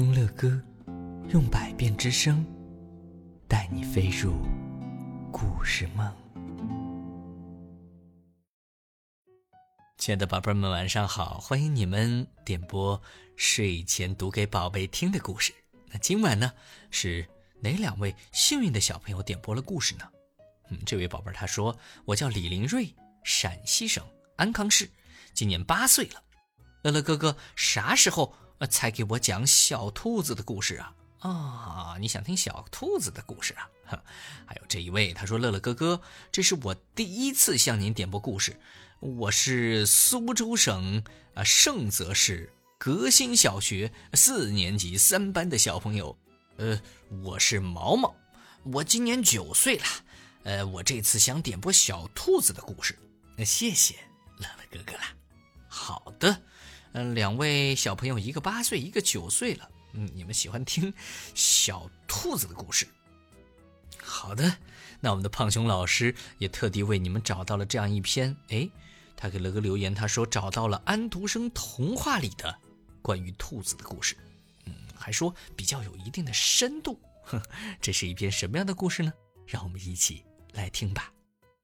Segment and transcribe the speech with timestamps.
[0.00, 0.58] 听乐歌，
[1.28, 2.42] 用百变之声
[3.46, 4.32] 带你飞入
[5.30, 6.10] 故事梦。
[9.98, 11.38] 亲爱的宝贝们，晚上好！
[11.38, 12.98] 欢迎你们点播
[13.36, 15.52] 睡前读给宝贝听的故事。
[15.92, 16.50] 那今晚呢，
[16.90, 17.28] 是
[17.60, 20.10] 哪两位幸运的小朋友点播了故事呢？
[20.70, 22.90] 嗯，这位宝贝他说：“我叫李林瑞，
[23.22, 24.02] 陕西省
[24.36, 24.88] 安康市，
[25.34, 26.22] 今年八岁了。
[26.84, 28.34] 乐乐哥哥，啥时候？”
[28.66, 30.94] 才给我讲小兔子的故事啊！
[31.20, 34.02] 啊，你想听小兔子的故事啊？
[34.46, 36.00] 还有这一位，他说：“乐乐哥哥，
[36.30, 38.58] 这是我第一次向您点播故事。
[39.00, 41.02] 我是苏州省
[41.34, 46.16] 啊盛泽市革新小学四年级三班的小朋友。
[46.56, 46.80] 呃，
[47.22, 48.14] 我是毛毛，
[48.62, 49.84] 我今年九岁了。
[50.44, 52.98] 呃，我这次想点播小兔子的故事。
[53.36, 53.96] 那谢谢
[54.38, 55.02] 乐乐哥哥了。
[55.68, 56.42] 好的。”
[56.92, 59.70] 嗯，两位小朋友，一个八岁，一个九岁了。
[59.92, 60.92] 嗯，你们喜欢听
[61.34, 62.86] 小兔子的故事？
[64.02, 64.56] 好的，
[65.00, 68.36] 那我们的胖熊老师也特地为你们找到了这样一篇。
[68.48, 68.68] 哎，
[69.16, 72.56] 他给了个留言，他说找到了安徒生童话里的
[73.02, 74.16] 关于兔子的故事。
[74.66, 77.00] 嗯，还说比较有一定的深度。
[77.24, 77.40] 哼，
[77.80, 79.12] 这是一篇什么样的故事呢？
[79.46, 81.12] 让我们一起来听吧。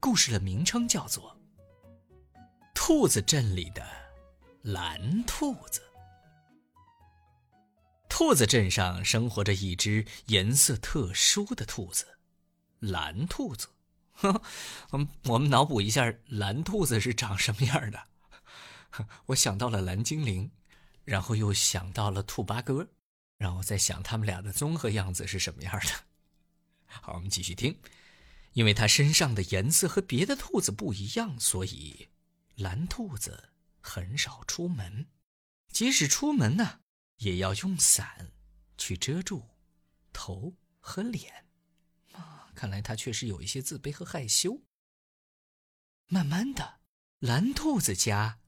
[0.00, 1.34] 故事的名称叫做
[2.74, 3.82] 《兔子镇里的》。
[4.64, 5.82] 蓝兔子。
[8.08, 12.06] 兔子镇上生活着一只颜色特殊的兔子，
[12.78, 13.68] 蓝兔子。
[14.14, 14.40] 哼，
[14.88, 18.06] 我们我们脑补一下，蓝兔子是长什么样的？
[19.26, 20.50] 我想到了蓝精灵，
[21.04, 22.88] 然后又想到了兔八哥，
[23.36, 25.90] 然后再想他们俩的综合样子是什么样的。
[27.02, 27.78] 好，我们继续听。
[28.54, 32.08] 因为它身上的颜色和别的兔子不一样，所以
[32.54, 33.50] 蓝兔子。
[33.86, 35.10] 很少出门，
[35.68, 36.80] 即使出门呢，
[37.18, 38.32] 也要用伞
[38.78, 39.50] 去遮住
[40.10, 41.46] 头和脸。
[42.12, 44.62] 啊，看来他确实有一些自卑和害羞。
[46.06, 46.80] 慢慢的，
[47.18, 48.40] 蓝兔子家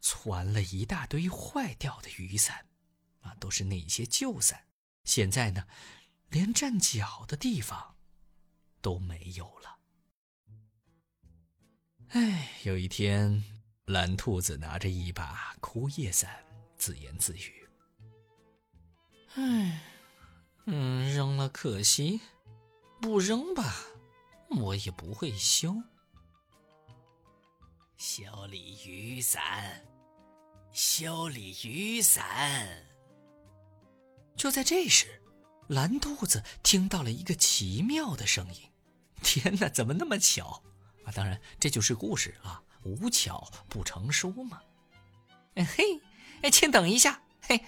[0.00, 2.68] 攒了一大堆坏掉的雨伞，
[3.22, 4.68] 啊，都是那些旧伞。
[5.02, 5.66] 现在呢，
[6.28, 7.96] 连站脚的地方
[8.80, 9.80] 都没有了。
[12.10, 13.57] 哎，有一天。
[13.88, 16.44] 蓝兔子拿着一把枯叶伞，
[16.76, 17.66] 自言自语
[19.34, 19.80] ：“唉，
[20.66, 22.20] 嗯，扔了可惜，
[23.00, 23.74] 不扔吧，
[24.50, 25.74] 我也不会修。
[27.96, 29.82] 修理雨伞，
[30.70, 32.84] 修理雨伞。”
[34.36, 35.22] 就在这时，
[35.66, 38.60] 蓝兔子听到了一个奇妙的声音。
[39.22, 40.62] 天哪，怎么那么巧
[41.06, 41.12] 啊？
[41.12, 42.62] 当然，这就是故事啊。
[42.88, 44.62] 无巧不成书嘛！
[45.54, 46.00] 嘿，
[46.42, 47.20] 哎，请等一下！
[47.42, 47.64] 嘿，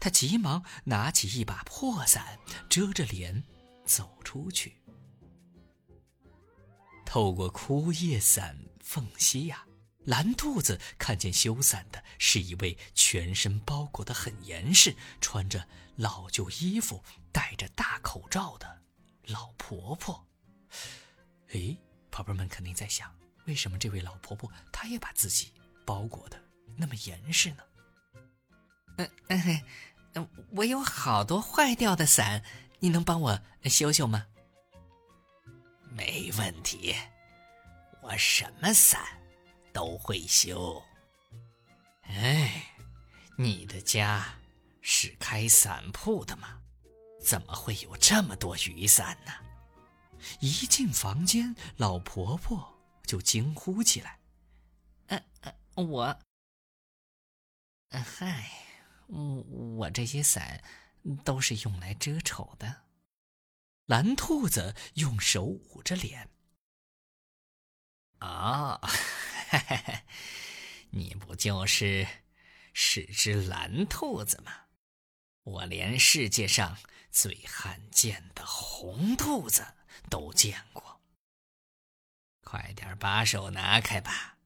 [0.00, 3.44] 他急忙拿起一把破伞，遮着脸
[3.84, 4.76] 走出去。
[7.06, 9.64] 透过枯叶伞缝隙呀，
[10.04, 18.82] 蓝兔子看见修伞的是一位全身包裹的很严实、穿着老旧衣服、戴着大口罩的
[19.26, 20.26] 老婆婆。
[21.52, 21.76] 哎，
[22.10, 23.14] 宝贝们肯定在想。
[23.46, 25.52] 为什么这位老婆婆她也把自己
[25.84, 26.40] 包裹的
[26.76, 27.62] 那么严实呢？
[28.96, 29.60] 嗯嗯
[30.14, 32.42] 嗯，我有好多坏掉的伞，
[32.78, 34.26] 你能帮我修修吗？
[35.90, 36.94] 没问题，
[38.02, 39.00] 我什么伞
[39.72, 40.82] 都会修。
[42.02, 42.66] 哎，
[43.36, 44.36] 你的家
[44.80, 46.60] 是开伞铺的吗？
[47.20, 49.32] 怎么会有这么多雨伞呢？
[50.40, 52.73] 一进房间，老婆婆。
[53.06, 54.18] 就惊呼起来
[55.08, 55.54] ：“呃呃，
[55.84, 56.20] 我……
[57.90, 58.50] 嗨，
[59.06, 59.18] 我
[59.76, 60.62] 我这些伞
[61.24, 62.82] 都是用来遮丑的。”
[63.86, 66.30] 蓝兔子用手捂着脸
[68.18, 68.80] ：“啊，
[70.90, 72.06] 你不就是
[72.72, 74.52] 是只蓝兔子吗？
[75.42, 76.78] 我连世界上
[77.10, 79.74] 最罕见的红兔子
[80.08, 80.82] 都见过。”
[82.44, 84.38] 快点把手拿开吧！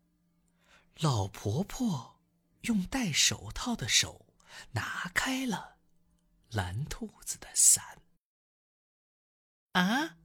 [1.00, 2.18] 老婆婆
[2.62, 4.26] 用戴手套的手
[4.72, 5.76] 拿开了
[6.50, 8.02] 蓝兔子的伞。
[9.72, 10.16] 啊，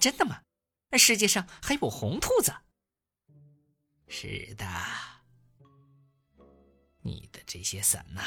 [0.00, 0.42] 真的吗？
[0.96, 2.54] 世界上还有红兔子？
[4.08, 4.66] 是的。
[7.00, 8.22] 你的这些伞呐，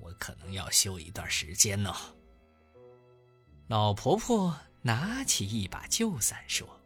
[0.00, 1.94] 我可能要修一段时间呢。
[3.68, 6.83] 老婆婆拿起一把旧伞说。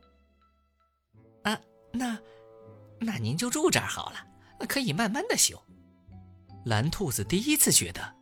[1.92, 2.20] 那，
[3.00, 4.26] 那您就住这儿好了，
[4.66, 5.60] 可以慢慢的修。
[6.64, 8.14] 蓝兔子第一次觉得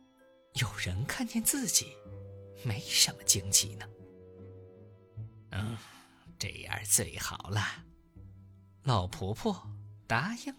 [0.53, 1.87] 有人看见自己，
[2.63, 3.85] 没什么惊奇呢。
[5.51, 5.77] 嗯，
[6.39, 7.61] 这样最好了。
[8.83, 9.69] 老婆婆
[10.07, 10.55] 答应。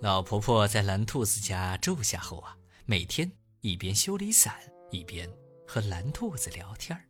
[0.00, 3.32] 老婆婆在蓝兔子家住下后啊，每天
[3.62, 4.54] 一边修理伞，
[4.90, 5.28] 一边
[5.66, 7.04] 和蓝兔子聊天儿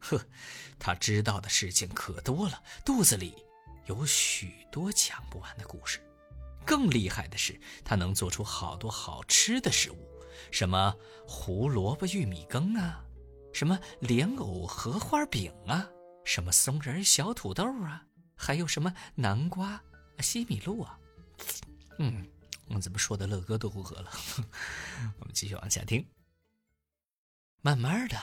[0.00, 0.20] 呵，
[0.78, 3.34] 他知道的事情可多了，肚子里
[3.86, 6.00] 有许多讲不完的故事。
[6.64, 9.96] 更厉害的是，他能做出好多好吃的食物，
[10.50, 10.94] 什么
[11.26, 13.02] 胡萝卜玉米羹啊，
[13.52, 15.88] 什么莲藕荷花饼啊，
[16.24, 18.04] 什么松仁小土豆啊，
[18.36, 19.82] 还有什么南瓜
[20.20, 20.98] 西米露啊。
[21.98, 22.28] 嗯，
[22.68, 24.12] 我怎么说的乐哥都不喝了？
[25.18, 26.06] 我们继续往下听。
[27.62, 28.16] 慢慢的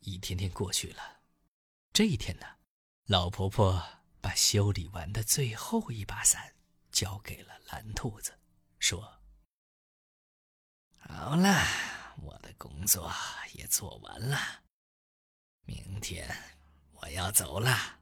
[0.00, 1.17] 一天天过去了，
[1.98, 2.46] 这一天呢，
[3.06, 3.84] 老婆婆
[4.20, 6.54] 把修理完的最后一把伞
[6.92, 8.38] 交给了蓝兔子，
[8.78, 9.18] 说
[10.96, 11.60] ：“好了，
[12.22, 13.12] 我的工作
[13.54, 14.38] 也做完了，
[15.64, 16.32] 明天
[16.92, 17.98] 我要走了。”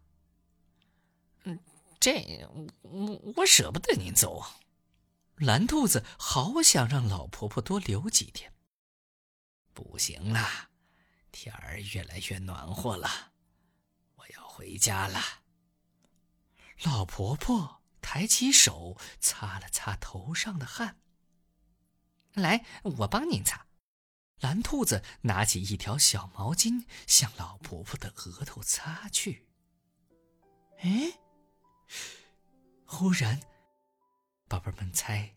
[1.45, 1.59] 嗯，
[1.99, 2.47] 这
[2.83, 4.45] 我我舍不得您走。
[5.37, 8.53] 蓝兔子好想让老婆婆多留几天。
[9.73, 10.69] 不行了，
[11.33, 13.33] 天儿越来越暖和了，
[14.27, 15.21] 我要回家了。
[16.83, 21.01] 老婆婆抬起手擦了擦头上的汗。
[22.35, 23.67] 来，我帮您擦。
[24.41, 29.47] 蓝兔子拿起一条小毛巾，向老婆婆的额头擦去。
[30.79, 31.19] 哎，
[32.85, 33.41] 忽然。
[34.49, 35.35] 宝贝们猜，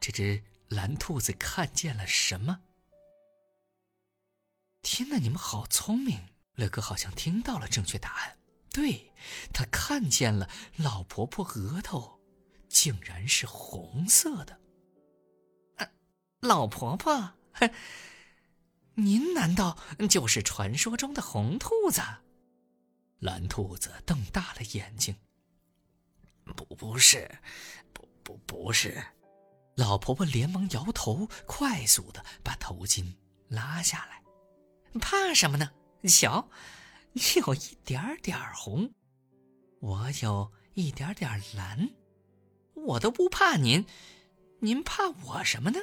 [0.00, 2.62] 这只蓝兔子看见了什么？
[4.80, 6.28] 天哪，你们好聪明！
[6.54, 8.38] 乐哥好像听到了正确答案。
[8.72, 9.12] 对，
[9.52, 12.20] 他看见了老婆婆额头
[12.68, 14.60] 竟然是红色的。
[16.40, 17.34] 老婆婆，
[18.94, 19.78] 您难道
[20.10, 22.00] 就是传说中的红兔子？
[23.20, 25.14] 蓝兔子瞪大了眼睛。
[26.56, 27.30] 不，不是，
[27.92, 29.00] 不，不，不是。
[29.76, 33.14] 老婆婆连忙摇头，快速的把头巾
[33.48, 34.22] 拉下来。
[34.98, 35.70] 怕什么呢？
[36.08, 36.48] 瞧，
[37.12, 38.92] 有一点点红，
[39.80, 41.90] 我有一点点蓝，
[42.74, 43.84] 我都不怕您，
[44.60, 45.80] 您怕我什么呢？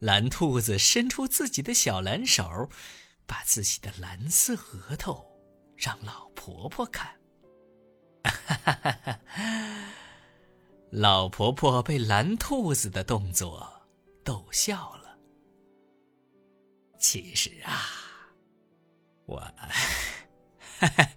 [0.00, 2.70] 蓝兔子伸出自己的小蓝手，
[3.26, 5.26] 把自己的蓝色额头
[5.76, 7.16] 让老婆婆看。
[8.24, 8.30] 哈
[8.64, 9.20] 哈哈！
[10.90, 13.86] 老婆婆被蓝兔子的动作
[14.24, 15.18] 逗笑了。
[16.98, 17.82] 其实啊，
[19.28, 19.38] 我
[20.78, 21.08] 哈哈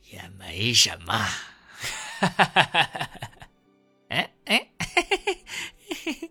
[0.10, 1.12] 也没什么。
[1.12, 3.10] 哈哈哈哈哈哈！
[4.08, 5.42] 哎哎，嘿嘿嘿
[5.86, 6.30] 嘿嘿！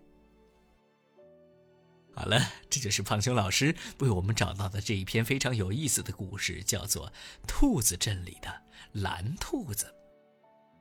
[2.12, 7.08] 好了，这就是胖熊老师为我们找到的这一篇非常有意思的故事，叫做
[7.46, 8.62] 《兔子镇里的
[8.92, 9.86] 蓝兔子》。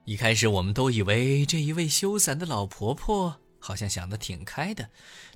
[0.06, 4.90] 一开始我们都以为这一位修伞的老婆婆好像想的挺开的，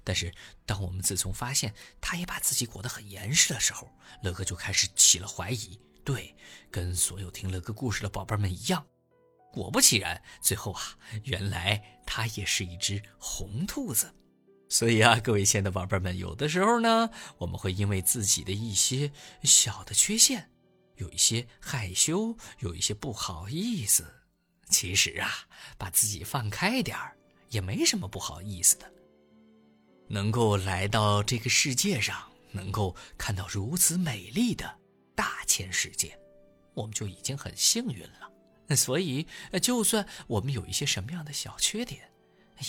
[0.03, 0.33] 但是
[0.65, 3.89] 当我们自从发现他也把自己裹得很严实的时候，
[4.21, 5.79] 乐哥就开始起了怀疑。
[6.03, 6.35] 对，
[6.69, 8.85] 跟所有听乐哥故事的宝贝们一样，
[9.53, 14.13] 果不其然，最后啊，原来他也是一只红兔子。
[14.69, 19.11] 所以啊，各位亲爱的宝贝们，有的时候呢，我们会因为自己的一些
[19.44, 20.49] 小的缺陷，
[20.95, 24.06] 有一些害羞，有一些不好意思。
[24.69, 25.30] 其实啊，
[25.77, 27.15] 把自己放开点儿，
[27.54, 28.94] 也没什么不好意思的。
[30.07, 34.80] 能够来到这个世界上，能够看到如此美丽的
[35.16, 36.19] 大千世界，
[36.74, 38.76] 我们就已经很幸运了。
[38.76, 39.28] 所以，
[39.62, 42.12] 就算我们有一些什么样的小缺点，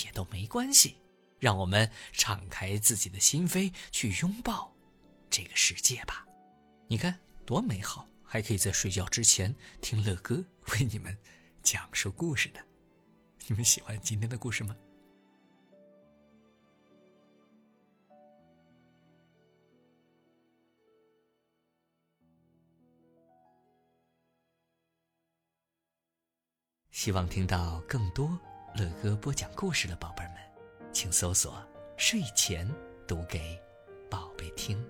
[0.04, 0.96] 也都没关系。
[1.40, 4.74] 让我们敞开自己的心扉，去拥抱
[5.28, 6.24] 这个世界吧。
[6.86, 11.16] 你看多美好，还可以在睡觉之前听乐哥为你们。
[11.62, 12.60] 讲述故事的，
[13.46, 14.74] 你们喜欢今天的故事吗？
[26.90, 28.28] 希望听到更多
[28.76, 30.36] 乐哥播讲故事的宝贝们，
[30.90, 31.62] 请搜索
[31.98, 32.66] “睡前
[33.06, 33.60] 读给
[34.10, 34.82] 宝贝听”。